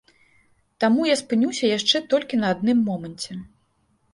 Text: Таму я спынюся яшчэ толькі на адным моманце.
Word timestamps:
Таму 0.83 1.01
я 1.09 1.17
спынюся 1.21 1.69
яшчэ 1.77 1.97
толькі 2.15 2.41
на 2.45 2.53
адным 2.55 2.77
моманце. 2.89 3.39